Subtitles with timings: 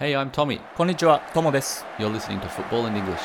[0.00, 0.58] Hey, I'm Tommy.
[0.78, 1.84] Konnichiwa, Tomo desu.
[1.98, 3.20] You're listening to Football in English.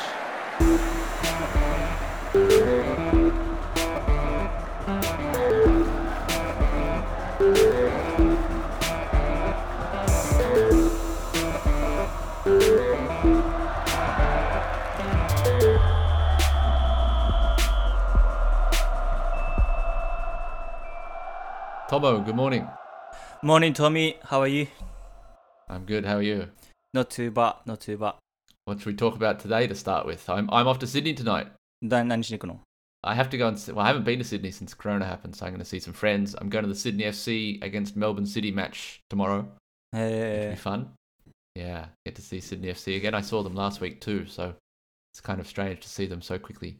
[21.88, 22.68] Tomo, good morning.
[23.40, 24.18] Morning, Tommy.
[24.24, 24.66] How are you?
[25.70, 26.04] I'm good.
[26.04, 26.48] How are you?
[26.95, 28.15] Not too bad, not too bad.
[28.65, 30.29] What should we talk about today to start with?
[30.29, 31.47] I'm I'm off to Sydney tonight.
[31.83, 32.59] だ何しに行くの
[33.03, 35.35] I have to go and s- well, I haven't been to Sydney since Corona happened,
[35.35, 36.35] so I'm going to see some friends.
[36.39, 39.47] I'm going to the Sydney FC against Melbourne City match tomorrow.
[39.93, 40.89] It'll be え fun.
[41.55, 43.15] Yeah, get to see Sydney FC again.
[43.15, 44.53] I saw them last week too, so
[45.11, 46.75] it's kind of strange to see them so quickly.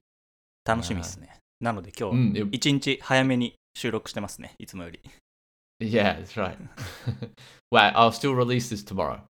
[0.66, 1.38] ー、楽しみですね。
[1.60, 5.00] なので今日、 Mm, it- 一日早めに収録してますね、いつもより。
[5.82, 6.56] yeah, that's right.
[7.72, 9.22] well, I'll still release this tomorrow,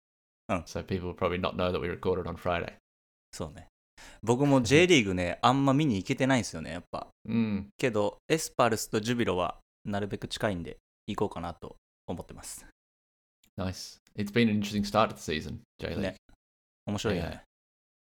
[0.49, 0.63] Oh.
[0.65, 2.73] so people will probably not know that we recorded on Friday.
[3.33, 3.67] そうね。
[4.23, 7.07] 僕も J リーグね、あんま見に行けてないんですよね、やっぱ。
[7.27, 11.75] Mm, けど、エスパルスとジュビロはなるべく近いんで、行こうかなと
[12.07, 12.65] 思ってます。
[13.57, 13.99] nice.
[14.15, 16.01] It's been an interesting start to the season, J League.
[16.01, 16.15] ね
[16.85, 17.41] 面白いよね。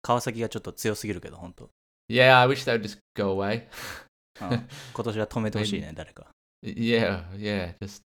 [0.02, 1.68] 川崎がちょっと強すぎるけど、本当。
[2.08, 3.66] Yeah, I wish they would just go away.
[4.41, 6.27] うん今年は止めてほしいね、誰か。
[6.64, 8.02] yeah, yeah, just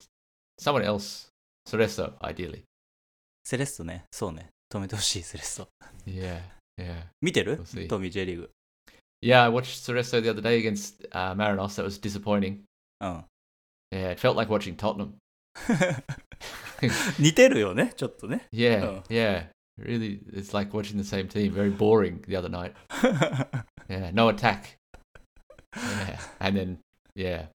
[0.58, 1.28] someone else.
[1.68, 2.64] Cerezo, ideally.
[3.44, 5.68] セレッソね、そうね、止めてほしい、セレッソ。
[6.06, 6.40] Yeah,
[6.78, 7.04] yeah.
[7.20, 8.50] 見てる.トミー J リーグ。
[9.22, 11.76] Yeah, I watched Cerezo the other day against uh, Marinos.
[11.80, 12.60] That was disappointing.
[13.00, 13.24] うん。
[13.92, 15.12] Yeah, it felt like watching Tottenham.
[17.18, 18.46] 似てるよね、ちょっとね。
[18.52, 19.02] Yeah, Oh.
[19.08, 19.46] yeah.
[19.80, 21.52] Really, it's like watching the same team.
[21.54, 22.72] Very boring the other night.
[23.88, 24.76] Yeah, no attack.
[25.74, 26.78] Yeah, and then
[27.14, 27.46] yeah,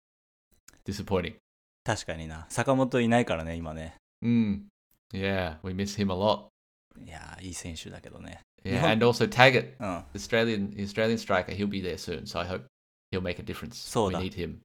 [0.86, 1.36] disappointing.
[1.84, 2.46] 確かにな。
[2.50, 3.96] 坂本いないからね、今ね。
[4.24, 4.62] Mm.
[5.14, 6.48] Yeah, we miss him a lot.
[7.00, 8.42] いやー、いい選手だけどね。
[8.64, 8.92] Yeah, Yeah.
[8.94, 10.04] and also Taggart, うん。
[10.16, 11.56] Australian the Australian striker.
[11.56, 12.66] He'll be there soon, so I hope
[13.12, 13.74] he'll make a difference.
[13.76, 14.20] So we da.
[14.20, 14.58] need him.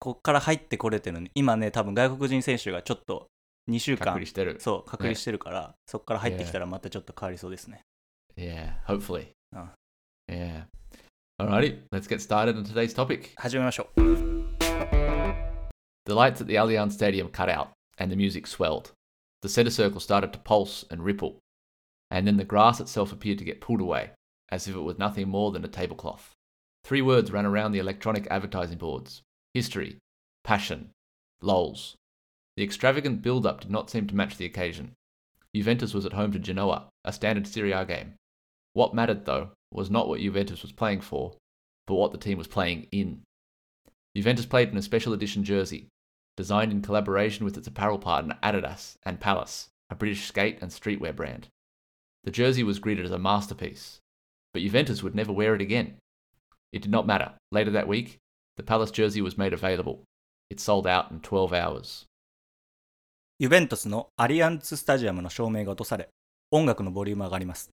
[0.00, 3.28] こっから入ってこれてるのに、今ね、多分外国人選手がちょっと
[3.70, 7.80] 2週間、Kakuri そう、隔離してるから、そっから入ってきたらまたちょっと変わりそうですね。
[8.36, 9.28] Yeah, hopefully.
[9.54, 9.68] Oh.
[10.28, 10.64] Yeah.
[11.40, 13.30] Alrighty, let's get started on today's topic.
[13.36, 14.00] 始めましょう。
[16.06, 18.92] The lights at the Allianz Stadium cut out, and the music swelled.
[19.44, 21.38] The centre circle started to pulse and ripple,
[22.10, 24.12] and then the grass itself appeared to get pulled away,
[24.48, 26.32] as if it was nothing more than a tablecloth.
[26.82, 29.20] Three words ran around the electronic advertising boards
[29.52, 29.98] history,
[30.44, 30.92] passion,
[31.42, 31.94] lols.
[32.56, 34.94] The extravagant build up did not seem to match the occasion.
[35.54, 38.14] Juventus was at home to Genoa, a standard Serie A game.
[38.72, 41.36] What mattered, though, was not what Juventus was playing for,
[41.86, 43.20] but what the team was playing in.
[44.16, 45.88] Juventus played in a special edition jersey,
[46.39, 51.13] designed in collaboration with its apparel partner Adidas and Palace, a British skate and streetwear
[51.13, 51.49] brand.
[52.23, 53.99] The jersey was greeted as a masterpiece,
[54.53, 55.97] but Juventus would never wear it again.
[56.71, 57.33] It did not matter.
[57.51, 58.19] Later that week,
[58.55, 60.03] the Palace jersey was made available.
[60.49, 62.05] It sold out in 12 hours.
[63.37, 66.09] ユベントスのアリアンツスタジアムの照明が落とされ、
[66.51, 67.69] 音楽のボリュームが上がります。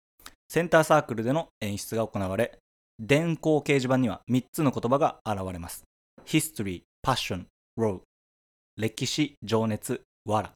[0.48, 2.58] センターサークルでの演出が行われ、
[2.98, 5.84] 電光掲示板には3つの言葉が現れます。
[6.26, 7.44] History, Passion,
[7.78, 8.00] Row
[8.79, 10.53] 歴史、情熱、わら。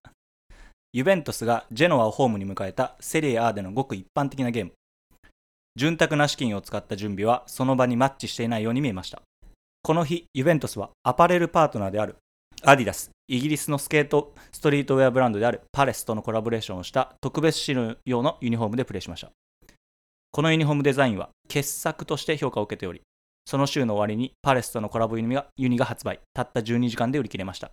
[0.94, 4.72] ユベントスがジェノアをホームに迎えたセリエ A でのごく一般的なゲーム。
[5.76, 9.22] 潤沢な資金を使った準備はその場にマッチしていないように見えました。
[9.82, 12.16] この日、ユベントスはアパレルパートナーである
[12.62, 17.74] アディダス、イギリスのスケートストリートウェアブランドであるパレスとのコラボレーションをした特別仕
[18.06, 19.32] 様のユニフォームでプレーしました。
[20.32, 23.02] このユニフォームデザインは傑作として評価を受けており、
[23.46, 27.72] その週の終わりにパレスとのコラボユニがユニが発売、たった12時間で売り切れました。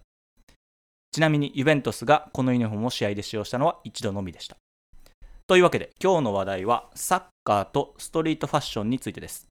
[1.13, 4.57] ちなみにユベントスがこのユニフォームを試合で使用したのは一度のみでした。
[5.47, 9.49] というわけで今日の話題はサッカーとストリートファッションについてです。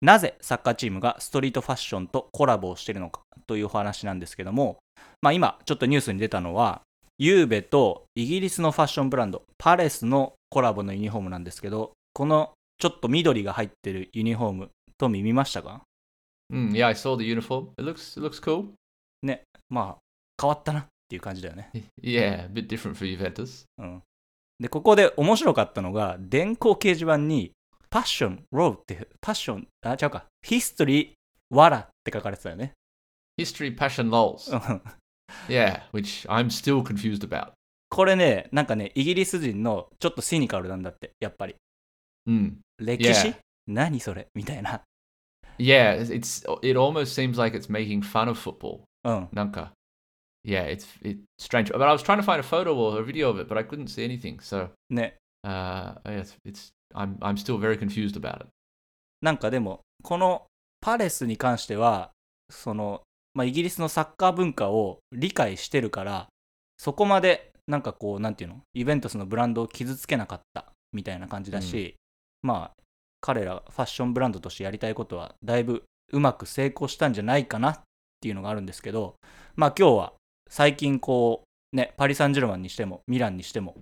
[0.00, 4.78] なぜサッカーチームがストリートファッションとコラボをしているのかというお話なんですけども、
[5.22, 6.82] まあ、今ちょっとニュースに出たのは
[7.18, 15.82] ユーベとイギリスのファッションブランドパレスのコラボのユニフォームなんですけどこのちょっと緑が入ってるユニフォームトミー見ましたか
[16.52, 17.68] ？Mm, yeah, I saw the uniform.
[17.78, 18.68] It looks it looks cool.
[19.70, 20.05] まあ
[20.40, 21.70] 変わったなっていう感じだよね、
[22.02, 23.64] Yeah, a bit different for Juventus.
[23.78, 24.02] うん、
[24.58, 27.52] でここで面白かったのが電光掲示板に
[27.90, 32.72] パッションローってパッションあ違うかヒストリーわらって書かれてたよね
[33.40, 34.50] History, passion, lols.
[34.52, 34.82] うん
[35.48, 37.50] Yeah, which I'm still confused about.
[37.88, 41.54] これねなんかねイギリス人のちょっとシニカルなんだってやっぱり
[42.28, 42.54] Mm.
[42.78, 43.36] 歴史 Yeah.
[43.68, 44.82] 何それみたいな
[45.58, 48.80] Yeah, it's- it almost seems like it's making fun of football.
[49.04, 49.28] うん。
[49.32, 49.70] Nanka.
[50.46, 51.72] Yeah, it's it's strange.
[51.72, 53.64] But I was trying to find a photo or a video of it, but I
[53.64, 54.40] couldn't see anything.
[54.40, 55.16] So ね。
[55.46, 58.46] Uh, it's, it's I'm I'm still very confused about it.
[59.22, 60.46] なんかでもこの
[60.80, 62.10] パレスに関しては
[62.50, 63.02] その、
[63.34, 66.26] まあ、イギリスのサッカー文化を理解してるから
[66.78, 68.60] そこまでなんかこうなんていうの？
[68.74, 71.96] イベントスのブランドを傷つけなかったみたいな感じだし、
[72.42, 72.82] まあ
[73.20, 77.80] 彼らファッションブランドとしてやりたいことはだいぶうまく成功したんじゃないかなっ
[78.20, 79.14] ていうのがあるんですけど
[79.54, 80.12] まあ今日は
[80.48, 83.76] 最近こうねパリ・サンジェルマンにしてもミランにしても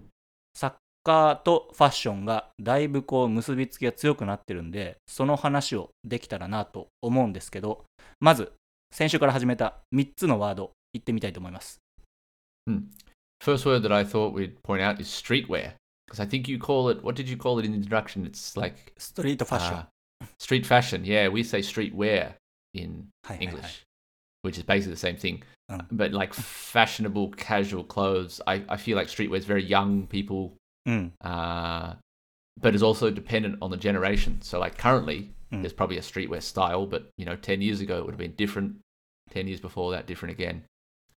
[0.55, 0.73] サッ
[1.03, 7.85] カーとファッションがだいぶこう結びつきが強くなってるんでその話をできたらなと思うんですけど
[8.21, 8.53] まず
[8.93, 11.81] 先週から始めた3つのワード言ってみたいと思います
[13.45, 15.75] First word that I thought we'd point out is streetwear.
[16.07, 18.25] Because I think you call it, what did you call it in the introduction?
[18.25, 19.87] It's like ストリートファッション、uh,
[20.39, 21.03] street fashion.
[21.03, 22.35] Yeah, we say streetwear
[22.73, 23.09] in
[23.39, 23.85] English,
[24.43, 25.43] which is basically the same thing.
[25.74, 25.86] Um.
[25.92, 30.54] But like fashionable, casual clothes, I, I feel like streetwear is very young people,
[30.88, 31.96] うん、 uh,
[32.60, 34.40] but is also dependent on the generation.
[34.42, 35.62] So like currently, Mm.
[35.64, 38.36] there's probably a streetwear style, but you know, 10 years ago it would have been
[38.36, 38.76] different.
[39.32, 40.64] 10 years before that, different again.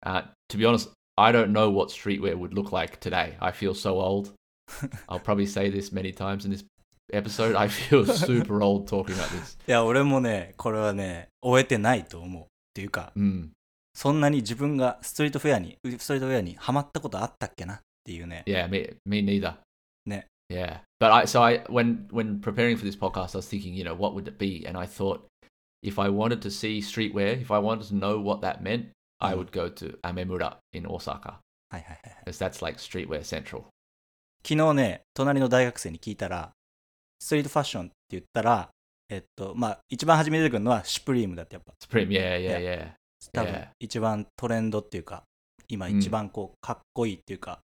[0.03, 3.37] Uh, to be honest, I don't know what streetwear would look like today.
[3.43, 4.33] I feel so old.
[5.09, 6.65] I'll probably say this many times in this
[7.13, 7.55] episode.
[7.57, 9.59] I feel super old talking about this.
[9.69, 13.49] いや俺もねこれはね終えてないと思うっていうか Mm.
[14.00, 19.56] そんなに自分がストリートフェアにストリートフェアにハマったことあったっけなっていうね Yeah, me, me neither.
[20.06, 20.28] Ne.
[20.50, 23.84] Yeah, but I so I when when preparing for this podcast, I was thinking, you
[23.84, 24.66] know, what would it be?
[24.68, 25.22] And I thought,
[25.82, 28.90] if I wanted to see streetwear, if I wanted to know what that meant,
[29.20, 29.38] I Mm.
[29.40, 31.40] would go to Amemura in Osaka,
[31.72, 33.64] はいはいはいはい because that's like streetwear central.
[34.48, 36.52] 昨日ね隣の大学生に聞いたら
[37.20, 38.70] ストリートファッションって言ったら
[39.10, 42.60] えっとまあ一番初めに出てくるのはシュプリームだってやっぱ Supreme, yeah, yeah, Yeah.
[42.60, 42.88] yeah,
[43.34, 45.24] 多分.一番トレンドっていうか
[45.68, 47.60] 今うん一番こうかっこいいっていうか、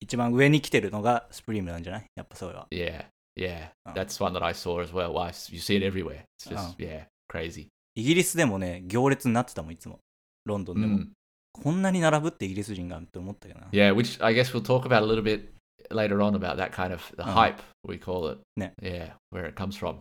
[0.00, 3.04] 一番上に来てるのがスプリームなんじゃないやっぱそれは yeah,
[3.36, 3.68] yeah.
[3.86, 3.92] Oh.
[3.94, 5.12] That's one that I saw as well.
[5.52, 6.24] You see it everywhere.
[6.38, 6.74] It's just Oh.
[6.78, 7.68] yeah, crazy.
[7.94, 9.98] イギリスでもね行列になってたもんいつも
[10.44, 11.06] ロンドンでも、Mm.
[11.52, 15.52] こんなに並ぶってイギリス人がって思ったけどな Yeah, which I guess we'll talk about a little bit
[15.90, 17.32] later on about that kind of the Uh-huh.
[17.32, 18.38] hype we call it.
[18.80, 19.96] Yeah, where it comes from.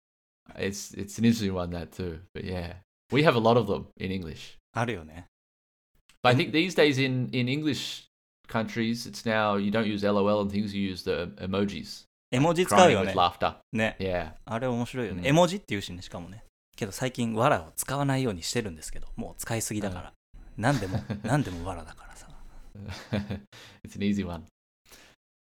[0.58, 2.20] it's it's an interesting one that too.
[2.34, 2.74] But yeah,
[3.10, 4.58] we have a lot of them in English.
[4.76, 5.26] あるよね
[6.23, 8.07] But I think these days in in English
[8.47, 10.73] countries, it's now you don't use LOL and things.
[10.75, 12.05] You use the emojis.
[12.31, 13.55] 絵文字使う Crying よ with ね laughter.
[13.73, 14.33] ね Yeah.
[14.45, 16.43] あれ面白いよね、うん絵文字っていうしねしかもね
[16.75, 20.13] けど最近わらを使わないようにしてるんですけどもう使いすぎだから
[20.55, 22.27] 何でも何でもわらだからさ
[23.83, 24.43] it's an easy one.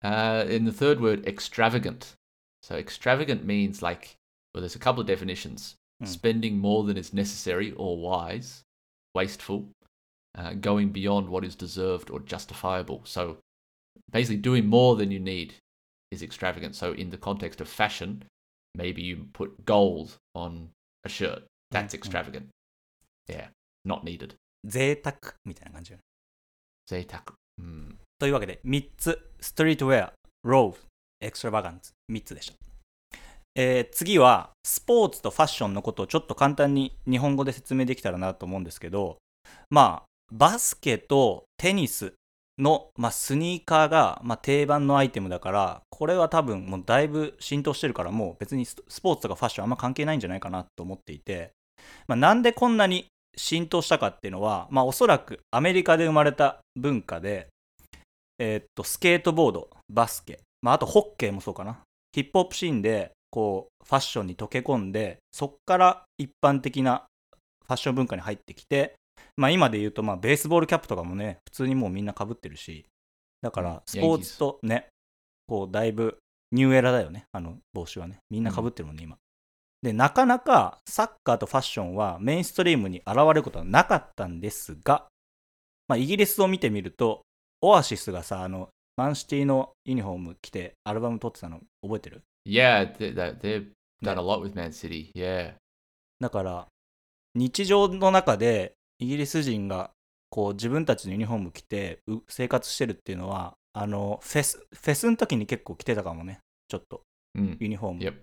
[0.03, 2.13] Uh, in the third word, extravagant.
[2.61, 4.15] So extravagant means like,
[4.53, 6.05] well, there's a couple of definitions: Hmm.
[6.05, 8.63] spending more than is necessary or wise,
[9.15, 9.65] wasteful,
[10.36, 13.02] uh, going beyond what is deserved or justifiable.
[13.04, 13.38] So
[14.10, 15.54] basically, doing more than you need
[16.10, 16.74] is extravagant.
[16.74, 18.24] So in the context of fashion,
[18.74, 20.70] maybe you put gold on
[21.04, 21.42] a shirt.
[21.70, 22.00] That's Hmm, hmm.
[22.00, 22.48] extravagant.
[23.28, 23.48] Yeah,
[23.84, 24.34] not needed.
[24.64, 26.02] 贅沢みたいな感じよね
[26.88, 27.34] Zeitak.
[27.60, 27.96] Hmm.
[28.18, 30.12] というわけで3つストリートウェア
[30.44, 30.78] ローブ
[31.20, 32.54] エクストラバガンツ3つでした、
[33.56, 39.18] えー次はスポーツとファッションのことをちょっと簡単に日本語で説明できたらなと思うんですけど
[39.70, 42.14] まあバスケとテニス
[42.58, 51.52] の、まあ、スニーカーが、まあ、定番のアイテムだからこれは多分もうだいぶ浸透してるからもう別にスポーツとかファッションあんま関係ないんじゃないかなと思っていて、
[52.06, 57.48] まあ、なんでこんなに浸透したかっていうのは、まあ、おそらくアメリカで生まれた文化で、
[58.38, 61.80] えーっとスケートボードバスケ、まあ、あとホッケーもそうかな。
[62.12, 67.06] ヒップホップシーンでこうファッションに溶け込んでそっから一般的な
[67.66, 68.94] ファッション文化に入ってきて、
[69.36, 72.86] まあ、今で言うとまあベースボールキャップとかもね普通にもうみんなかぶってるし
[73.40, 74.88] だからスポーツとね
[75.46, 76.18] こうだいぶ
[76.52, 78.18] ニューエラだよねあの帽子はね。
[78.30, 79.16] みんなかぶってるもんね、今。
[79.82, 85.08] でなかなかサッカーとファッションはメインストリームに現れることはなかったんですが、
[85.88, 87.22] まあ、イギリスを見てみると
[87.62, 93.66] オアシスがさあのマンシティのユニフォーム着てアルバム撮ってたの覚えてる？Yeah, they, they, they've
[94.04, 95.10] done a lot with Man City.
[95.16, 95.54] Yeah.
[96.20, 96.66] だから
[97.34, 99.90] 日常の中でイギリス人が
[100.30, 106.38] こう自分たちのユニフォーム着てう生活してるっていうのはあのフェスフェスの時に結構着てたかもね。
[106.68, 107.02] ちょっと。
[107.38, 107.56] Mm.
[107.60, 108.14] ユニフォーム、Yep.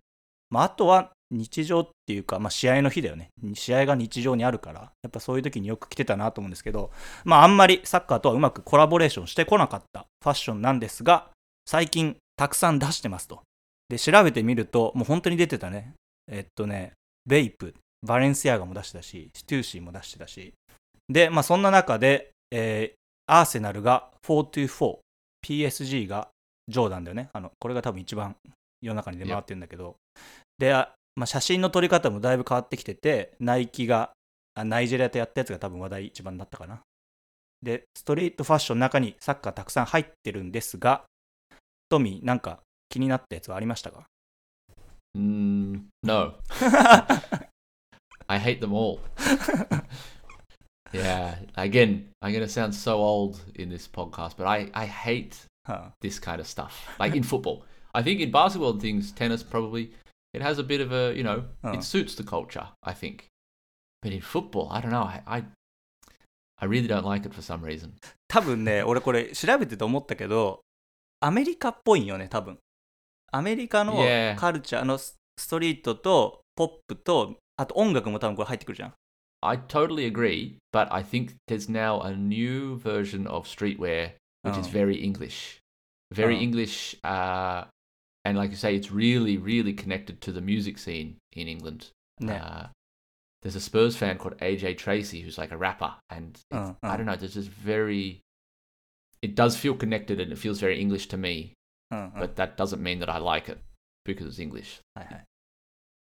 [0.50, 3.30] まあ、あとは日常っていうか、まあ、試合の日だよね。
[3.54, 6.92] 試合が日常にあるからやっぱそういう時によく着てたなと思うんですけど
[7.24, 11.30] まああんまりサッカーとはうまくコラボレーションしてこなかったファッションなんですが
[11.66, 13.42] 最近たくさん出してますと。
[13.90, 15.94] で調べてみるともう本当に出てたね。
[16.28, 16.94] えっとね
[17.26, 20.54] ベイプバレンシアガも出してたしステューシーも出してたし
[21.10, 23.00] でまあそんな中で、えー
[23.32, 26.30] アーセナルが 424PSG が
[26.68, 28.36] ジョーダンだよねあのこれが多分一番
[28.82, 29.98] 世の中に出回ってるんだけど、
[30.58, 34.12] で、あまあ、写真の撮り方もだいぶ変わってきてて、ナイキが、
[34.56, 36.82] あナイジェリアとやったやつが多分話題一番だったかな。
[37.62, 41.04] で、ストリートファッションの中にサッカーたくさん入ってるんですが、
[41.90, 44.06] トミー、なんか気になったやつはありましたか
[45.18, 46.36] ？Mm, no.
[48.28, 49.00] I hate them all.
[50.94, 51.36] yeah.
[51.56, 55.36] Again, I'm to sound so old in this podcast, but I, I hate
[55.68, 56.72] は this kind of stuff.
[57.00, 57.64] Like in football.
[57.94, 59.92] I think in basketball and things, tennis probably,
[60.34, 61.72] it has a bit of a, you know, Oh.
[61.74, 63.26] it suits the culture, I think.
[64.02, 65.04] But in football, I don't know.
[65.04, 65.44] I, I,
[66.62, 67.94] I really don't like it for some reason.
[68.28, 70.62] 多分ね、俺これ調べてて思ったけど、
[71.20, 72.58] アメリカっぽいんよね、多分。
[73.32, 73.94] アメリカの.
[74.38, 78.94] カルチャーのスストリートとポップと、あと音楽も多分これ入ってくるじゃん。
[79.42, 84.12] I totally agree, but I think there's now a new version of streetwear
[84.44, 84.60] which oh.
[84.60, 85.60] is very English,
[86.12, 86.42] very oh.
[86.42, 87.66] English, uh,
[88.26, 91.90] and like you say, it's really, really connected to the music scene in England.
[92.20, 92.44] Yeah.
[92.44, 92.68] Uh,
[93.42, 96.90] there's a Spurs fan called AJ Tracy who's like a rapper, and oh, oh.
[96.90, 97.16] I don't know.
[97.16, 98.22] There's just very,
[99.22, 101.54] it does feel connected, and it feels very English to me.
[101.92, 102.20] Oh, oh.
[102.20, 103.60] But that doesn't mean that I like it
[104.06, 104.80] because it's English.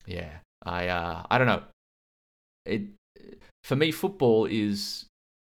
[0.06, 0.32] Yeah,
[0.64, 1.64] I uh, I don't know.
[2.66, 2.84] It
[3.63, 5.07] for me, football is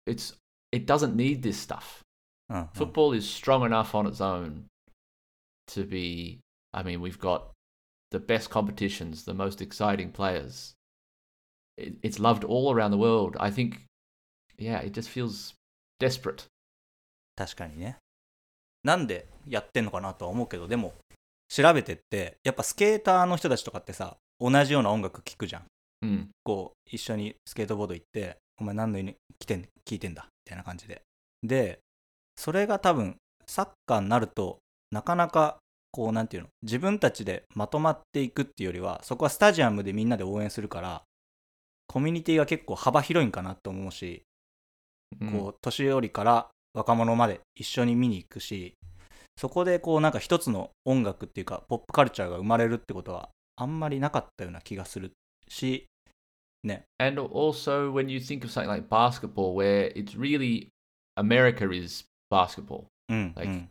[0.07, 0.35] it's
[0.71, 2.03] it doesn't need this stuff.
[2.49, 4.65] うんうん Football is strong enough on its own
[5.69, 6.41] to be.
[6.73, 7.53] I mean, we've got
[8.11, 10.75] the best competitions, the most exciting players.
[11.77, 13.37] It, it's loved all around the world.
[13.39, 13.87] I think,
[14.59, 15.55] yeah, it just feels
[15.99, 16.47] desperate.
[17.37, 17.97] 確かにね。
[18.85, 20.95] なんでやってんのかなとは思うけど、でも、
[21.49, 25.65] 調べてって、やっぱスケーターの人たちとかってさ、同じような音楽聴くじゃん。
[26.04, 26.28] Mm.
[26.44, 31.02] こう、一緒にスケートボード行って、お前何のに来てん、聞いてんだ、みたいな感じで。
[31.44, 31.80] で、
[32.36, 34.60] それが多分、サッカーになると、
[34.92, 35.58] なかなか、
[35.92, 41.04] こう、なんていうの、自分たちでまとまっていくっていうよりは、そこはスタジアムでみんなで応援するから、
[41.88, 44.24] コミュニティが結構幅広いんかなと思うし、
[45.20, 45.40] Mm.
[45.40, 48.74] こう年寄りから若者まで一緒に見に行くし
[49.38, 55.12] そこでこうなんか一つの音楽っていうかポップカルチャーが生まれるってことはあんまりなかったような気がする
[55.48, 55.86] She,
[56.64, 56.80] no.
[57.00, 60.70] And also, when you think of something like basketball, where it's really
[61.18, 62.88] America is basketball.
[63.12, 63.68] Mm, like mm.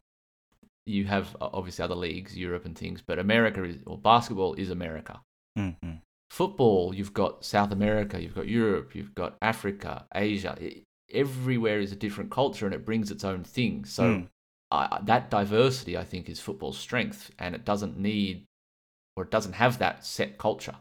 [0.87, 5.21] you have obviously other leagues, Europe and things, but America is or basketball is America.
[5.59, 5.93] Mm-hmm.
[6.31, 10.57] Football, you've got South America, you've got Europe, you've got Africa, Asia.
[10.61, 13.85] It, everywhere is a different culture, and it brings its own thing.
[13.85, 14.27] So mm.
[14.71, 18.45] I, that diversity, I think, is football's strength, and it doesn't need
[19.17, 20.75] or it doesn't have that set culture.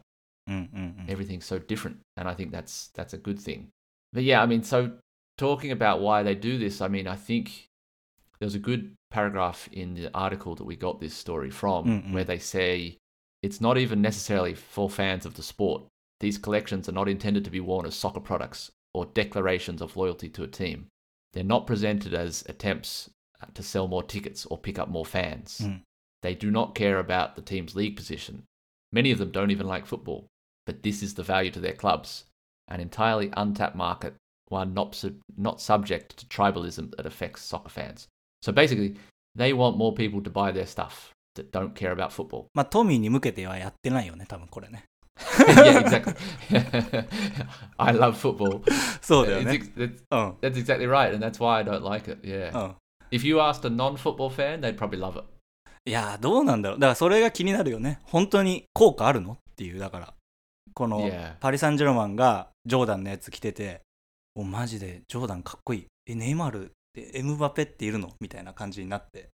[0.49, 1.09] Mm, mm, mm.
[1.09, 3.69] Everything's so different, and I think that's that's a good thing.
[4.13, 4.91] But yeah, I mean, so
[5.37, 7.67] talking about why they do this, I mean, I think
[8.39, 12.13] there was a good paragraph in the article that we got this story from mm,
[12.13, 12.97] where they say
[13.41, 15.83] it's not even necessarily for fans of the sport.
[16.19, 20.29] These collections are not intended to be worn as soccer products or declarations of loyalty
[20.29, 20.87] to a team.
[21.33, 23.09] They're not presented as attempts
[23.41, 25.61] uh, to sell more tickets or pick up more fans.
[26.21, 28.43] They do not care about the team's league position.
[28.91, 30.27] Many of them don't even like football
[30.66, 32.24] but this is the value to their clubs
[32.70, 34.14] an entirely untapped market,
[34.48, 38.06] one not, sub- not subject to tribalism that affects soccer fans.
[38.42, 38.94] So basically,
[39.34, 42.46] they want more people to buy their stuff that don't care about football.
[42.54, 44.84] まあトミーに向けてはやってないよね多分これね
[45.18, 46.14] yeah, exactly.
[47.76, 48.62] I love football.
[49.02, 52.10] そうだよ It's ね ex- that's, うん that's exactly right, and that's why I don't like
[52.10, 52.18] it.
[52.26, 52.52] Yeah.
[52.56, 52.74] うん
[53.10, 55.24] If you asked a non-football fan, they'd probably love it.
[55.86, 60.14] いやーどうなんだろうだからそれが気になるよね本当に効果あるのっていうだから
[60.75, 61.35] この Yeah.
[61.39, 63.81] パリ・サンジェルマンがジョーダンのやつ着てて
[64.35, 69.29] おマジでジョーダンかっこいいえネイマールってエムバペっているのみたいな感じになって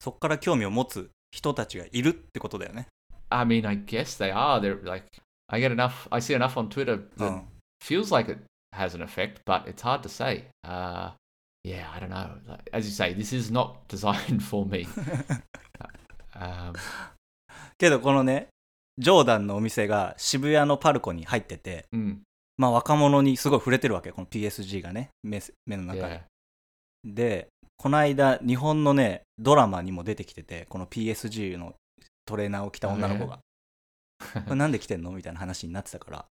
[0.00, 2.88] そっから興味を持つ人たちがいるってことだよね
[3.28, 4.60] I mean, I guess they are.
[4.60, 5.06] They're like,
[5.48, 7.46] I get enough, I see enough on Twitter う that ん
[7.84, 8.38] feels like it
[8.72, 10.44] has an effect, but it's hard to say.
[10.62, 11.10] Uh,
[11.64, 12.30] yeah, I don't know.
[12.48, 14.86] Like, as you say, this is not designed for me.
[16.34, 16.72] um,
[17.78, 18.48] けどこのね
[18.98, 22.16] ジョーダンのお店が渋谷のパルコに入ってて mm,
[22.56, 26.14] まあ若者にすごい触れてるわけこの PSG がね目目の中で。
[26.14, 26.20] yeah.
[27.14, 31.74] でこの間日本のねドラマにも出てきててこの PSG の
[32.24, 33.38] トレーナーを着た女の子が。
[34.54, 35.12] なんで来てんの？
[35.12, 36.24] みたいな話になってたから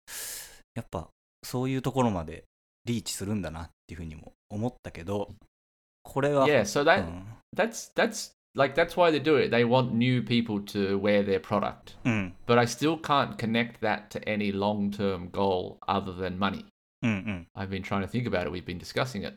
[0.73, 1.07] やっぱ
[1.43, 2.45] そういうところまで
[2.85, 5.29] リーチするんだなっていうふうにも思ったけど
[6.01, 7.25] これは、yeah, so う that ん。
[7.55, 9.50] that's that's like that's why they do it.
[9.50, 11.96] They want new people to wear their product.
[12.04, 16.64] うん、 But I still can't connect that to any long-term goal other than money.
[17.02, 18.52] うんうん、 I've been trying to think about it.
[18.52, 19.36] We've been discussing it.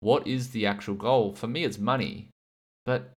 [0.00, 1.34] What is the actual goal?
[1.34, 2.28] For me, it's money.
[2.84, 3.12] But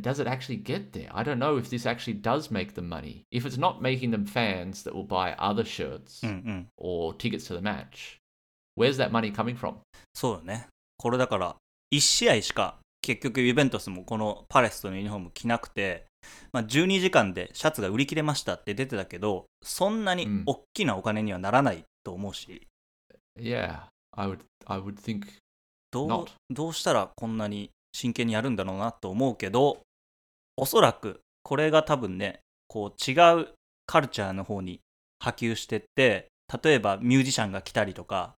[0.00, 1.08] does it actually get there?
[1.12, 3.24] I don't know if this actually does make them money.
[3.30, 7.54] If it's not making them fans that will buy other shirts うんうん、 or tickets to
[7.54, 8.18] the match,
[8.76, 9.76] where's that money coming from?
[10.14, 11.56] そうよねこれだから
[11.92, 16.05] 1試合しか 結局ユベントスもこのパレスとのユニフォーム着なくて、
[16.51, 22.67] まあ、12時間でシャツが売り切れましたって出てたけどそんなにうん大きなお金にはならないと思うし、
[23.39, 25.23] Yeah, I would I would think
[25.91, 29.79] どう.どうしたらこんなに真剣にやるんだろうなと思うけど
[30.57, 33.47] おそらくこれが多分ねこう違う
[33.85, 34.81] カルチャーの方に
[35.19, 36.27] 波及してって
[36.63, 38.35] 例えばミュージシャンが来たりとか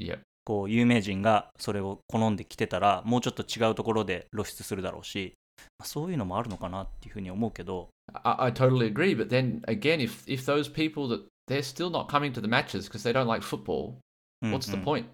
[0.00, 0.18] yeah.
[0.44, 5.34] こう有名人がそれを好んで来てたらもうちょっと違うところで露出するだろうし
[5.78, 9.14] まあそういうのもあるのかなっていうふうに思うけど I, I totally agree.
[9.16, 12.86] But then again, if if those people that they're still not coming to the matches
[12.88, 13.94] because they don't like football,
[14.42, 15.06] うんうん what's the point?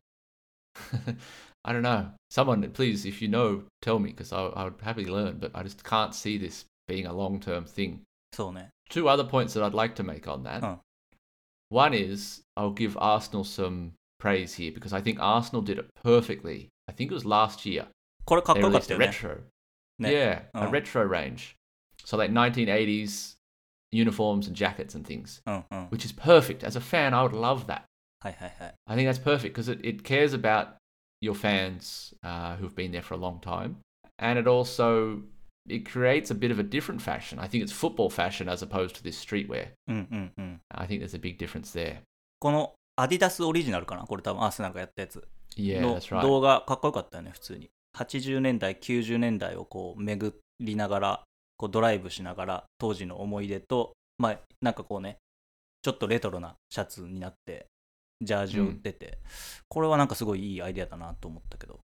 [1.63, 2.11] I don't know.
[2.31, 5.39] Someone, please, if you know, tell me because I, I would happily learn.
[5.39, 8.01] But I just can't see this being a long term thing.
[8.33, 10.63] そうね Two other points that I'd like to make on that.
[10.63, 10.77] Huh.
[11.69, 16.70] One is I'll give Arsenal some praise here because I think Arsenal did it perfectly.
[16.88, 17.88] I think it was last year.
[18.26, 19.42] これかっ They こよかっ released た a よね retro.
[20.00, 20.72] ね Yeah, a Oh.
[20.72, 21.56] retro range.
[22.06, 23.36] So like 1980s
[23.92, 26.64] uniforms and jackets and things, うんうん which is perfect.
[26.66, 27.84] As a fan, I would love that.
[28.22, 30.76] はいはいはい I think that's perfect because it, it cares about
[31.22, 33.78] your fans uh, who've been there for a long time.
[34.18, 35.22] And it also
[35.68, 37.40] it creates a bit of a different fashion.
[37.40, 39.70] I think it's football fashion as opposed to this streetwear.
[39.88, 42.02] うんうんうん I think there's a big difference there.
[42.40, 44.05] この アディダスオリジナルかな？
[44.05, 45.27] これ多分アーセナルがやったやつ。
[45.59, 47.69] の.動画かっこよかったよね普通に。
[47.97, 51.23] 80年代90年代をこう巡りながら
[51.57, 55.17] こうドライブしながら当時の思い出とまあなんかこうね
[55.83, 57.67] ちょっとレトロなシャツになって
[58.21, 59.19] ジャージを売ってて、
[59.69, 61.81] これはなんかすごいいいアイデアだなと思ったけど。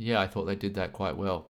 [0.00, 1.46] Yeah, I thought they did that quite well.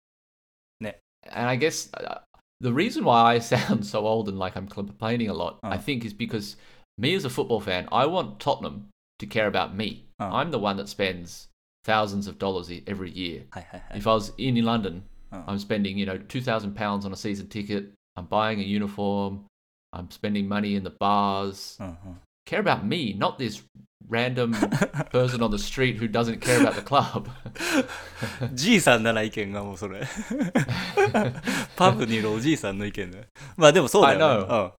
[0.81, 0.99] Ne-
[1.31, 2.21] And I guess uh,
[2.61, 5.81] the reason why I sound so old and like I'm complaining a lot, I Uh.
[5.81, 6.59] think, is because
[6.98, 8.88] me as a football fan, I want Tottenham
[9.20, 10.06] to care about me.
[10.20, 10.30] Uh.
[10.34, 11.48] I'm the one that spends
[11.86, 13.46] thousands of dollars e- every year.
[13.52, 15.44] はいはいはい If I was in London, Uh.
[15.46, 17.92] I'm spending, you know, two thousand pounds on a season ticket.
[18.16, 19.42] I'm buying a uniform.
[19.94, 21.78] I'm spending money in the bars.
[21.80, 21.96] うんうん
[22.46, 23.62] Care about me, not this
[24.10, 24.54] random
[25.12, 27.28] person on the street who doesn't care about the club.
[28.54, 30.08] じいさんだな意見がもうそれ
[31.76, 33.26] パブにいるおじいさんの意見だよ
[33.58, 34.72] まあでもそうだよ ね、うん、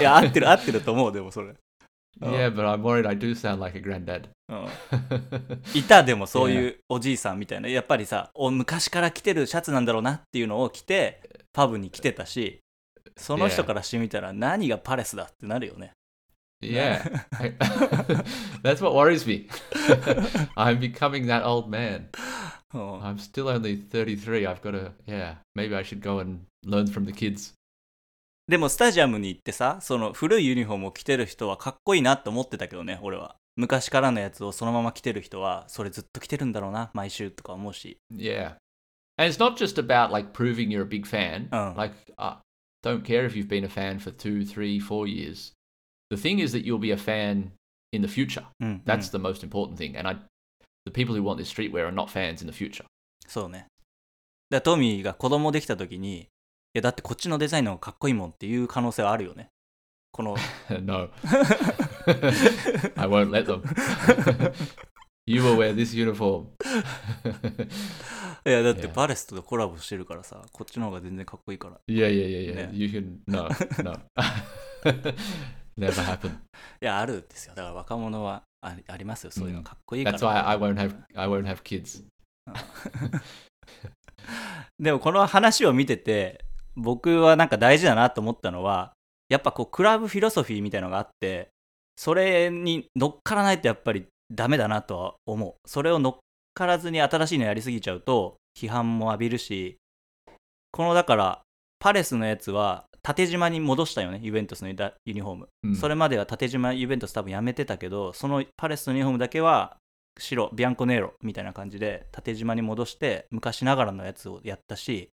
[0.00, 1.54] いや合ってる合ってると思うでもそれ、うん
[2.20, 4.28] yeah, but I'm worried I do sound like a granddad.
[4.48, 4.68] うん
[5.74, 11.20] いたでもそういうおじいさんみたいなやっぱりさお昔から着てるシャツなんだろうなっていうのを着て
[11.52, 12.58] パブに来てたし
[13.16, 15.92] その人からしてみたら何がパレスだってなるよね
[16.60, 17.24] Yeah.
[18.64, 19.46] That's what worries me.
[20.56, 22.08] I'm becoming that old man.
[22.74, 24.44] うん I'm still only 33.
[24.46, 27.54] I've got to, yeah, maybe I should go and learn from the kids.
[28.48, 38.56] でもスタジアムに行ってさその古いユニフォームを着てる人はかっこいいなって思ってたけどね俺は昔からのやつをそのまま着てる人はそれずっと着てるんだろうな毎週とか思うし Yeah.
[39.18, 41.48] And it's not just about like proving you're a big fan.
[41.50, 41.74] Oh.
[41.76, 42.36] Like, uh,
[42.82, 45.52] don't care if you've been a fan for two, three, four years.
[46.10, 47.50] The thing is that you'll be a fan
[47.92, 48.46] in the future.
[48.86, 49.96] That's the most important thing.
[49.96, 50.16] And I,
[50.86, 52.84] the people who want this streetwear are not fans in the future.
[53.26, 53.66] そうね
[54.48, 56.26] だトミーが子供できた時にい
[56.74, 59.50] やだってこっちのデザインの方がかっこいいもんっていう可能性はあるよね
[60.12, 60.36] この
[60.82, 61.10] no.
[62.96, 63.62] I won't let them.
[65.26, 66.46] You will wear this uniform.
[68.46, 71.78] いや、だって.パレスとコラボしてるからさ、こっちの方が全然かっこいいから。
[71.86, 72.70] Yeah, yeah, yeah, yeah.
[72.70, 72.74] Yeah.
[72.74, 73.18] You can.
[73.26, 73.48] No,
[73.84, 73.92] no.
[75.78, 76.30] Never happen.
[76.30, 76.38] い
[76.80, 77.54] や、あるんですよ。
[77.54, 79.30] だから若者はありありますよ。
[79.30, 80.18] そういうのうんかっこいいから。
[80.18, 80.96] That's why I won't have.
[81.14, 82.04] I won't have kids.
[84.78, 86.42] でもこの話を見てて
[86.78, 88.92] 僕はなんか大事だなと思ったのは
[89.28, 91.50] やっぱこうクラブフィロソフィーみたいのがあって
[91.96, 96.16] それに乗っからないとやっぱりダメだなとは思うそれを乗っ
[96.54, 99.76] からずに新しいのやりすぎちゃうと批判も浴びるし
[100.70, 101.42] このだから
[101.78, 104.74] パレスのやつは縦縞に戻したよねユベントスのユ
[105.06, 105.76] ニフォーム、Mm.
[105.76, 109.76] それまでは縦縞ユベントス多分やめてたけどそのパレスのユニフォームだけは
[110.18, 115.10] 白ビアンコネーロみたいな感じで縦縞に戻して昔ながらのやつをやったし、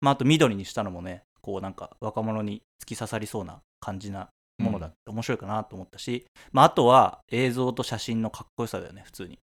[0.00, 9.38] まあ、あと緑にしたのもねこうなんか若者に突き刺さりそうな感じなものだって面白いかなと思ったし、まあ、あとは映像と写真のかっこよさだよね普通に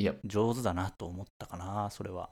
[0.00, 0.18] Yep.
[0.24, 2.30] 上手だなと思ったかなそれは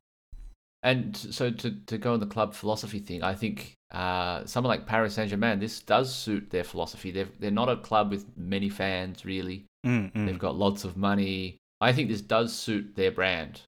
[0.82, 4.86] And so to, to go on the club philosophy thing, I think uh, someone like
[4.86, 7.10] Paris Saint Germain, this does suit their philosophy.
[7.10, 9.64] They're, they're not a club with many fans, really.
[9.82, 11.56] They've ん got lots of money.
[11.80, 13.62] I think this does suit their brand.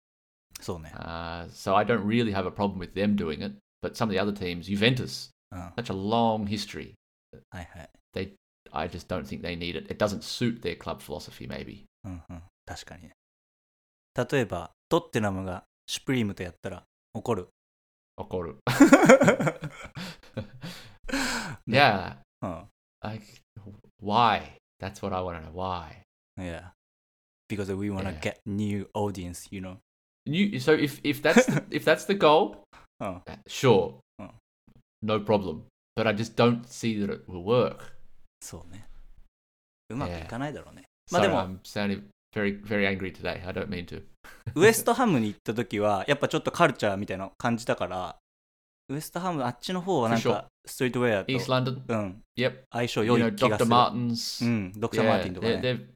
[0.61, 3.53] そうね Uh, so I don't really have a problem with them doing it.
[3.81, 6.93] But some of the other teams, Juventus, うんは such a long history.
[7.33, 7.89] いはい
[8.75, 9.91] I just don't think they need it.
[9.91, 11.83] It doesn't suit their club philosophy, maybe.
[12.05, 13.11] うんうん確かにね
[14.15, 16.83] 例えばトッテナムがシュプリームとやったら
[17.13, 17.49] 怒る
[18.19, 18.55] Okoru.
[21.67, 22.15] ね yeah.
[22.41, 22.65] うん
[23.01, 23.25] Like,
[24.01, 24.41] why?
[24.79, 25.51] That's what I want to know.
[25.53, 26.03] Why?
[26.37, 26.69] Yeah.
[27.49, 28.19] Because we wanna Yeah.
[28.21, 29.77] get new audience, you know.
[30.30, 32.58] You, so if, if that's the, if that's the goal,
[33.00, 33.06] うん。
[33.06, 34.28] uh, sure, Oh.
[35.02, 35.62] no problem.
[35.96, 37.78] But I just don't see that it will work.
[38.40, 38.86] そうね。
[39.88, 40.26] うまくい Yeah.
[40.26, 40.84] かないだろうね。
[41.10, 42.02] まあでも、I'm sounding
[42.34, 43.44] very very angry today.
[43.46, 44.02] I don't mean to.
[44.54, 48.16] ウエストハムに行った時は、やっぱちょっとカルチャーみたいなの感じたから、
[48.90, 50.32] ウエストハム、あっちの方はなん sure.
[50.32, 52.60] か、ストリートウェアと、London, うん、yep.
[52.70, 53.64] 相性 You 良 know, い気が Dr.
[53.64, 53.70] する。
[53.70, 54.46] Martens.
[54.46, 55.86] うん、ドクター・マー Yeah, ティンとか they're, ね。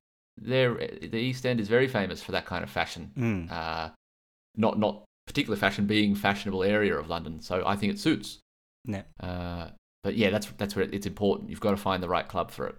[0.43, 3.09] they're, they're, the East End is very famous for that kind of fashion.
[3.17, 3.49] うん。
[3.51, 3.93] Uh,
[4.57, 7.41] not not particular fashion being fashionable area of London.
[7.41, 8.39] So I think it suits.
[8.87, 9.07] ね。
[9.21, 9.71] Uh,
[10.03, 11.49] but yeah, that's that's where it's important.
[11.49, 12.77] You've got to find the right club for it.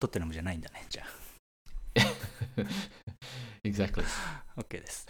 [0.00, 1.28] トッテナムじゃないんだね、じゃあ。
[3.64, 4.04] exactly.
[4.56, 5.06] OK です。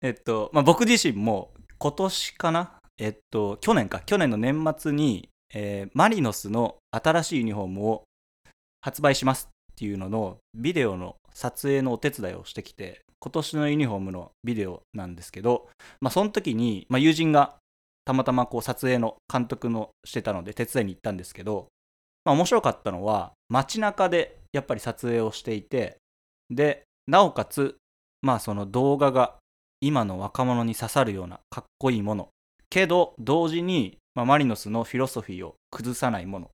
[0.00, 8.04] えっと、まあ、僕自身も今年かなえっと、去年か、去年の年末に、えーマリノスの新しいユニフォームを
[8.80, 15.68] 発売しますっていうののビデオの撮影のお手伝いをしてきて、今年のユニフォームのビデオなんですけど、
[16.00, 17.54] まあ、その時に、まあ、友人が
[18.04, 21.68] たまたまこう撮影の監督のしてたので手伝いに行ったんですけど、
[22.24, 25.98] まあ、面白かったのは街中でやっぱり撮影をしていて
[26.50, 27.76] でなおかつ
[28.22, 29.36] まあその動画が
[29.80, 32.28] 今の若者に刺さるようなかっこいいもの。
[32.70, 36.46] けど同時に、まあ、マリノスのフィロソフィーを崩さないもの。
[36.46, 36.48] っ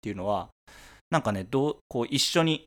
[0.00, 0.48] ていうのは
[1.10, 2.66] なんかねどうこう一緒に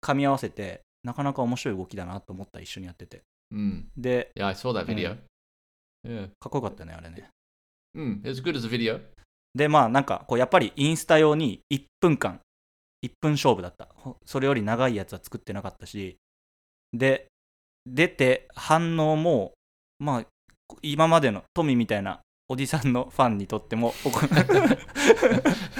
[0.00, 3.84] 噛み合わせてなかなか面白い動きだなと思った一緒にやってて Mm.
[3.96, 5.16] で Yeah, I saw that video.
[6.06, 6.28] Yeah.
[6.38, 7.28] かっこよかったねあれね
[7.96, 9.00] Mm, it was good as a video.
[9.54, 12.40] でまあなんかこうやっぱりインスタ用に1分間
[13.04, 16.16] 1分勝負だったほそれより長いやつは作ってなかったし
[16.92, 17.26] で
[17.86, 19.52] 出て反応も
[19.98, 20.26] まあ
[20.82, 23.92] 今までのトミーみたいなおじさんのファンにとっても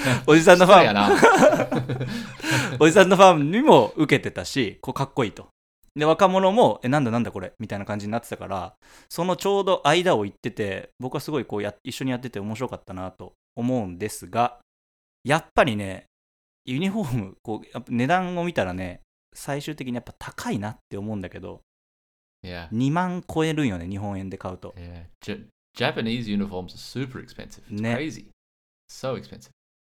[0.27, 5.49] おじさんのファン おじさんのファンにも受けてたしこうかっこいいと
[5.95, 8.75] で若者もえなんだなんだこれみたいな感じになってたから
[9.09, 14.59] そのちょうど間を行ってて僕はすごいこうや一緒にやってて面白かったなと思うんですが
[15.25, 16.05] やっぱりね
[16.65, 19.01] ユニフォームこうやっぱ値段を見たらね
[19.35, 21.61] 最終的にやっぱ高いなって思うんだけど
[22.45, 22.69] yeah.
[22.71, 25.05] 2万超えるんよね日本円で買うと Yeah.
[25.21, 25.45] J-
[25.77, 27.63] Japanese uniforms are super expensive.
[27.71, 27.95] It's Ne.
[27.95, 28.27] crazy.
[28.89, 29.51] So expensive.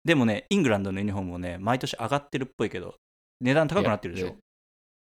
[0.04, 2.94] でもねイングランドのユニフォームもね毎年上がってるっぽいけど
[3.40, 4.34] 値段高くなってるでしょ？Yeah,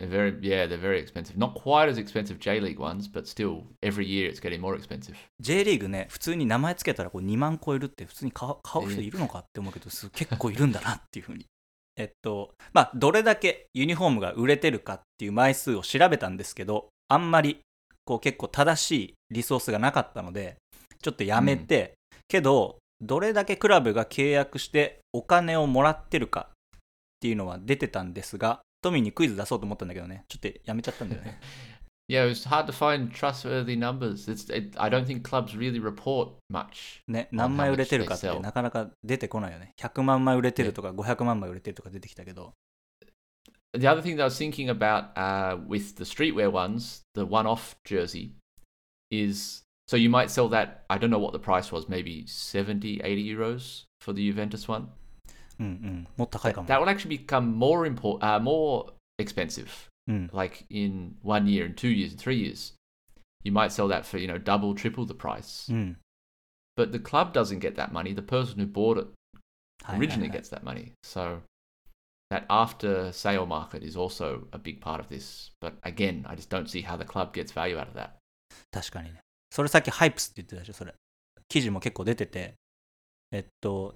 [0.02, 1.38] They're very, yeah, they're very expensive.
[1.38, 5.14] Not quite as expensive J League ones, but still, every year it's getting more expensive.
[5.40, 11.46] J リーグね普通に名前つけたらこう2万超えるって普通に買う買う人いるのかって思うけど、す結構いるんだなっていうふうに
[11.96, 17.60] えっとまあどれだけユニフォームが売れてるかっていう枚数を調べたんですけどあんまり
[18.04, 20.56] こう結構正しいリソースがなかったので
[21.00, 21.94] ちょっとやめて、
[22.28, 26.78] けどどれだけクラブが契約してお金をもらってるかっ
[27.20, 31.38] ていうのは出てたんですがトミーにクイズ出そうと思ったんだけどねちょっとやめちゃったんだよね
[32.08, 34.28] Yeah, it was hard to find trustworthy numbers.
[34.28, 37.00] It's, it, I don't think clubs really report much.
[37.06, 39.72] ね、何枚売れてるかってなかなか出てこないよね。
[39.80, 42.54] 100万枚売れてるとか500万枚売れてるとか出てきたけど、
[43.72, 48.32] the other thing that I was thinking about uh, with the streetwear ones, the one-off jersey,
[49.10, 50.83] is so you might sell that.
[50.89, 54.89] I don't know what the price was, maybe 70, 80 euros for the Juventus one.
[55.59, 56.07] うんうん。
[56.17, 56.85] もっと高いか That, も。
[56.85, 59.67] that will actually become more import, uh, more expensive.
[60.07, 60.29] うん。
[60.33, 62.73] Like in one year, in two years, in three years,
[63.43, 65.71] you might sell that for you know double, triple the price.
[65.71, 65.97] うん。
[66.75, 68.13] But the club doesn't get that money.
[68.13, 69.07] The person who bought it
[69.83, 70.91] はいはいはい originally gets that money.
[71.03, 71.41] So
[72.29, 75.51] that after sale market is also a big part of this.
[75.61, 78.11] But again, I just don't see how the club gets value out of that.
[78.71, 79.19] 確かにね。
[79.52, 80.94] それさっきハイプスって言ってたでしょ、それ。
[81.48, 82.54] 記事も結構出てて、
[83.32, 83.94] えっと、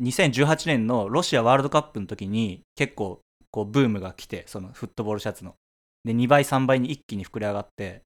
[0.00, 5.56] 2018年のロシアワールドカップの時に結構こうブームが来て、そのフットボールシャツの。
[6.04, 8.02] で、2倍、3倍に一気に膨れ上がって、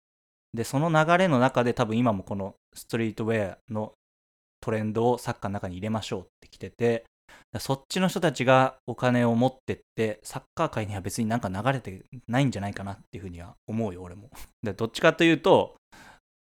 [0.54, 3.94] で、その流れの中で多分今もこのストリートウェアの
[4.62, 7.06] トレンドをサッカーの中に入れましょうって来てて、
[7.58, 14.30] そっちの人たちがお金を持ってって、サッカー界には別になんか流れてないんじゃないかなっていうふうには思うよ、俺も。
[14.62, 15.76] で、どっちかというと、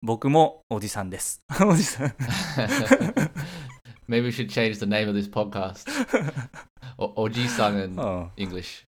[0.02, 1.40] 僕もおじさんです。
[1.64, 2.08] おじさん。
[4.08, 5.88] Maybe we should change the name of this podcast.
[6.98, 8.82] O- Oji-san う in ん English.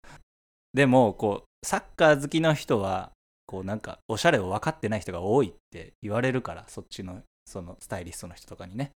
[0.72, 3.10] でも、こう、サッカー好きの人は、
[3.46, 8.92] こうなんか、おしゃれを分かってない人が多いって言われるから、そっちの、そのスタイリストの人とかにね。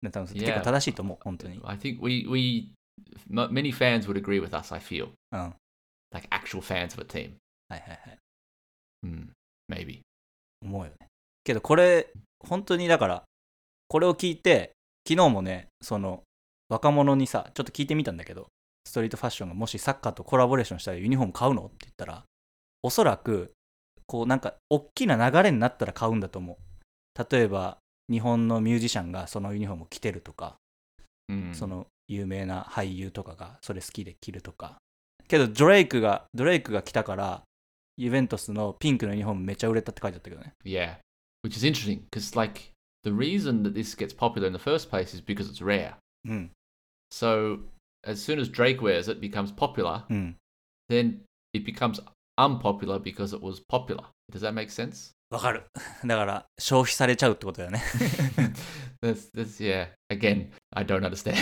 [0.00, 1.60] で多分.結構正しいと思う、本当に。
[1.64, 2.72] I think we, we
[3.28, 5.10] m- many fans would agree with us, I feel.
[5.32, 5.38] うん。
[5.40, 5.52] はい
[6.12, 7.32] Like actual fans of a team.
[7.70, 8.18] はいはい。
[9.04, 9.30] Hmm,
[9.70, 10.02] maybe.
[10.62, 11.08] 思うよね。
[11.44, 13.24] けどこれ、本当にだから、
[13.88, 14.72] これを聞いて、
[15.08, 16.22] 昨日もね、その、
[16.68, 18.48] 若者にさ、ちょっと聞いてみたんだけど、
[18.84, 21.66] ストリートファッションがもしサッカーとコラボレーションしたらユニフォーム買うの？
[21.66, 22.24] って言ったら、
[22.82, 23.52] おそらく、
[24.06, 27.26] こうなんか、大きな流れになったら買うんだと思う。
[27.30, 27.78] 例えば、
[28.10, 30.56] 日本のミュージシャンがそのユニフォームを着てるとか、
[31.30, 31.54] Hmm.
[31.54, 34.76] その有名な俳優とかがそれ好きで着るとか。
[35.28, 37.42] けど、ドレイクが、ドレイクが来たから、
[37.96, 40.52] ユベントスのピンクのユニフォームめっちゃ売れたって書いてあったけどね。
[40.64, 40.96] Yeah,
[41.42, 42.72] which is interesting because like
[43.04, 45.94] the reason that this gets popular in the first place is because it's rare.
[46.24, 46.50] うん。
[47.10, 47.58] So
[48.04, 50.04] as soon as Drake wears it, becomes popular.
[50.08, 50.36] うん。
[50.88, 51.20] Then
[51.52, 52.00] it becomes
[52.36, 54.04] unpopular because it was popular.
[54.32, 55.12] Does that make sense?
[55.30, 55.64] わかる。
[56.04, 57.82] だから、消費されちゃうってことだよね。
[59.02, 59.88] that's, that's yeah.
[60.10, 61.36] Again, I don't understand.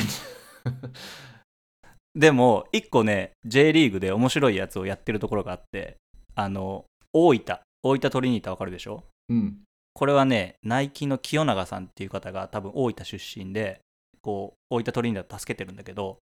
[2.14, 5.96] でも、一個ね、J リーグで面白いやつをやってるところがあって、
[6.34, 9.62] あの、大分、大分トリニータわかるでしょ Hmm.
[9.92, 13.80] これはね、ナイキの清永さんっていう方が多分大分出身で、
[14.22, 16.18] こう、大分トリニータを助けてるんだけど、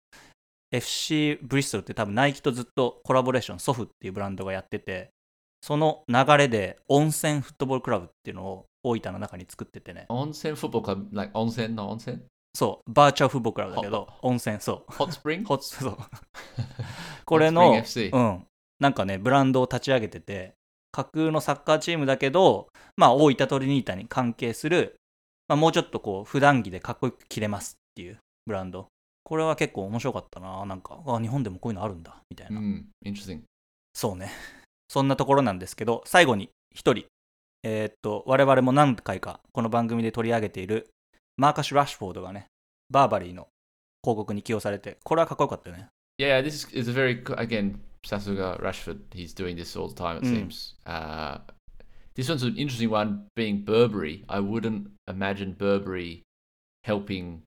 [0.71, 5.09] FC ブリストルって多分ナイキとずっとコラボレーション、ソフっていうブランドがやってて、
[5.61, 12.21] その流れで温泉フットボールクラブっていうのを大分の中に作っててね、Onsen football club, like onsen, no onsen,
[12.55, 14.91] そう、バーチャルフットボールクラブだけど、ほ温泉、そう。
[14.91, 15.45] hot spring？
[15.47, 15.97] ほそう
[17.25, 18.47] これの.うん、
[18.79, 20.53] なんかね、ブランドを立ち上げてて、
[20.93, 24.95] 架空のサッカーチームだけど、まあ、大分トリニータに関係する、
[25.47, 28.87] まあ、もうちょっとこう、普段着でかっこよく着れますっていうブランド。
[29.23, 30.65] これは結構面白かったな。
[30.65, 32.59] なんか、あ、日本でもこういうのあるんだ、みたいな。
[32.59, 32.83] Hmm.
[33.03, 33.41] Interesting.
[33.93, 34.29] そうね。
[34.87, 37.05] そんなところなんですけど、最後に一人、
[37.63, 40.89] えーっと、我々も何回かこの番組で取り上げている
[41.37, 42.45] マーカシュ・ラッシュフォードがね、
[42.91, 43.47] バーバリーの
[44.03, 45.87] 広告に起用されて、これはかっこよかったよね。
[46.19, 49.00] Yeah, this is a very again Sasuga Rashford.
[49.12, 50.16] He's doing this all the time.
[50.18, 50.34] It Mm.
[50.34, 50.74] seems.
[50.86, 51.38] Uh,
[52.14, 53.26] this one's an interesting one.
[53.36, 56.22] Being Burberry, I wouldn't imagine Burberry
[56.84, 57.42] helping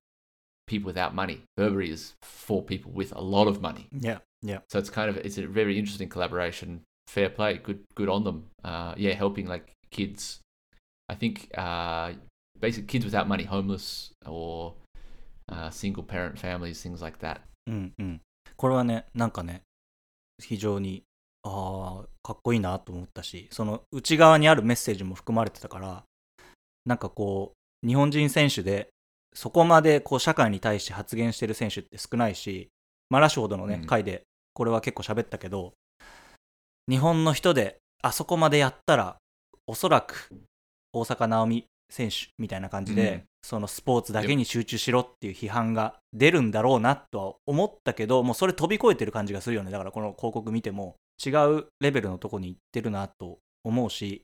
[0.68, 1.42] people without money.
[1.58, 3.88] Burberry is for people with a lot of money.
[3.92, 4.64] いや、いや。
[4.70, 6.82] So it's kind of it's a very interesting collaboration.
[7.08, 8.44] Fair play, good good on them.
[8.64, 10.40] Uh, yeah, helping like kids.
[11.10, 12.14] I think uh,
[12.60, 14.76] basic kids without money, homeless or
[15.50, 17.42] uh, single parent families, things like that.
[17.68, 18.22] うんうん。
[18.56, 19.64] これはね、なんかね、
[20.43, 21.03] 非常に、
[21.43, 26.05] ああ、かっこいいなと思ったし、その内側にあるメッセージも含まれてたから、
[26.85, 28.89] なんかこう、日本人選手で、
[29.35, 32.69] そこまでこう社会に対して発言してる選手って少ないし、
[33.11, 33.87] マラシュほどのね、うん。
[33.87, 34.23] 回で、
[34.55, 35.75] これは結構喋ったけど、
[36.89, 39.19] 日本の人であそこまでやったら、
[39.67, 40.31] おそらく
[40.93, 54.23] 大坂なおみ選手みたいな感じで、うんそのスポーツだけに集中しろっていう批判が出るんだろうなとは思ったけどもうそれ飛び越えてる感じがするよねだからこの広告見ても違うレベルのとこに行ってるなと思うし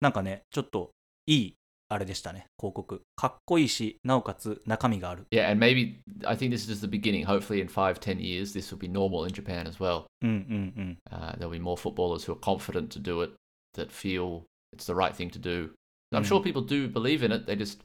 [0.00, 0.90] なんかねちょっと
[1.26, 1.54] いい
[1.88, 7.24] あれでしたね広告かっこいいしなおかつ中身がある Yeah, and maybe I think this is just the beginning.
[7.26, 10.06] Hopefully, in five, ten years, this will be normal in Japan as well.
[10.20, 13.34] うんうんうん Uh, there'll be more footballers who are confident to do it,
[13.76, 14.42] that feel
[14.76, 15.74] it's the right thing to do.
[16.16, 16.24] I'm Mm.
[16.24, 17.44] sure people do believe in it.
[17.50, 17.80] They just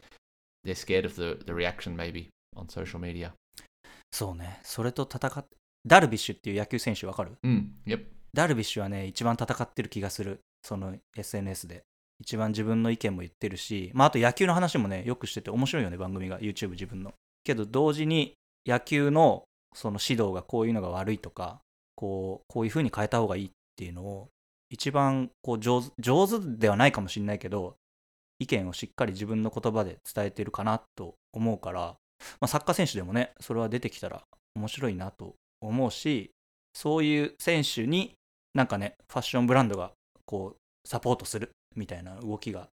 [0.66, 3.32] they're scared of the the reaction maybe on social media.
[4.12, 5.46] そうねそれと戦っ
[5.86, 8.06] ダルビッシュっていう野球選手わかる？Mm, yep.
[8.34, 10.42] ダルビッシュはね、一番戦ってる気がする。
[10.62, 11.84] その SNS で。
[12.20, 16.38] 一番自分の意見も言ってるし、まああと野球の話もね、よくしてて面白いよね、番組が。
[16.42, 17.14] YouTube 自分の。
[17.46, 18.34] けど同時に
[18.68, 21.62] 野球のその指導がこういうのが悪いとか、
[21.96, 24.28] こう、こういう風に変えた方がいいっていうのを、
[24.70, 27.78] 一番こう上手、上手ではないかもしれないけど、
[28.40, 34.24] 意見をしっかり自分の言葉で伝えてるかなと思うから、まあ、サッカー選手でもね、それは出てきたら
[34.56, 36.32] 面白いなと思うし、
[36.74, 38.14] そういう選手に
[38.54, 39.92] なんかね、ファッションブランドが
[40.26, 42.68] こうサポートするみたいな動きが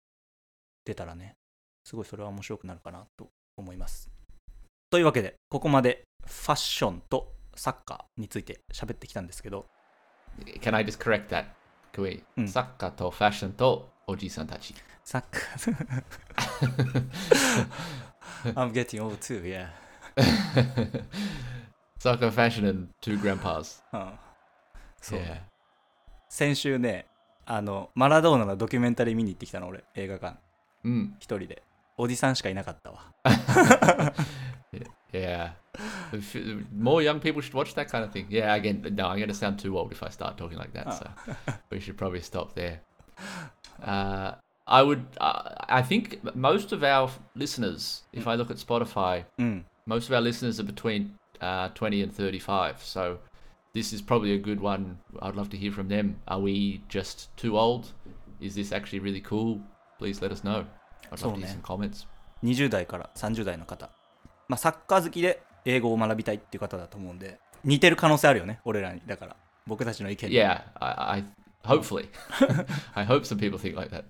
[0.85, 1.33] 出たらね、
[1.83, 4.09] すごいそれは面白くなるかなと思います。
[4.89, 9.65] というわけで、ここまでファッションとサッカーについて喋ってきたんですけど、
[10.61, 11.45] Can I just correct that?
[12.37, 12.47] うん。
[12.47, 14.73] サッカーとファッションとおじさんたち。
[15.03, 15.75] サッカー
[18.55, 19.69] I'm getting old too, yeah.
[21.99, 23.81] Soccer, fashion, and two grandpas.
[23.93, 24.09] うん
[25.01, 25.41] そう、Yeah.
[26.29, 27.05] 先週ね、
[27.45, 30.39] あの、マラドーナのドキュメンタリー見に行ってきたの、俺、映画館。
[30.83, 31.63] Mm, 一人で。
[31.97, 33.11] おじさんしかいなかったわ。
[35.13, 35.51] yeah.
[36.11, 38.27] If- More young people should watch that kind of thing.
[38.29, 40.91] Yeah, again, no, I'm going to sound too old if I start talking like that.
[40.93, 41.07] So
[41.71, 42.81] we should probably stop there.
[43.82, 44.34] Uh,
[44.66, 49.64] I would, uh, I think most of our listeners, if I look at Spotify, うん。
[49.86, 52.76] most of our listeners are between uh, 20 and 35.
[52.78, 53.18] So
[53.74, 54.98] this is probably a good one.
[55.20, 56.16] I'd love to hear from them.
[56.26, 57.92] Are we just too old?
[58.40, 59.60] Is this actually really cool?
[59.98, 60.66] Please let us know.
[61.10, 62.06] I'd love to hear So, some comments.
[62.44, 63.90] 20代から30代の方。
[64.48, 69.02] まあ、サッカー好きで英語を学びたいっていう方だと思うんで、似てる可能性あるよね、俺らに。
[69.06, 71.24] だから、僕たちの意見に Yeah, I, I
[71.65, 72.09] hopefully.
[72.95, 74.05] I hope some people think like that.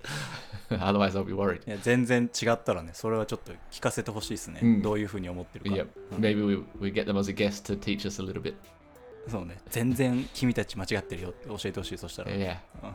[0.69, 1.67] Otherwise, I'll be worried.
[1.67, 4.59] いや全然違ったらね、それはちょっと聞かせてほしいですね。
[4.61, 5.75] うんどういうふうに思ってるか。
[5.75, 5.87] Yep.
[6.19, 8.55] Maybe we, we get them as a guest to teach us a little bit.
[9.27, 9.57] そうね。
[9.69, 12.31] 全然君たち間違ってるよって教えてほしい、そしたら。
[12.31, 12.57] Yeah.
[12.83, 12.93] Oh.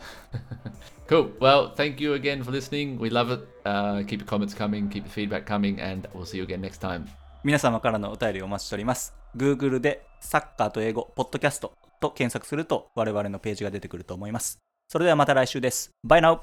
[1.09, 1.38] cool.
[1.38, 2.99] Well, thank you again for listening.
[2.99, 3.46] We love it.
[3.64, 6.81] Uh, keep your comments coming, keep the feedback coming, and we'll see you again next
[6.81, 7.07] time.
[7.42, 9.14] 皆様からのお便りをお待ちしております。
[9.37, 14.59] Google でサッカーと英語、ポッドキャストと検索すると我々のページが出てくると思います。
[14.89, 15.91] それではまた来週です。
[16.03, 16.41] バイナウ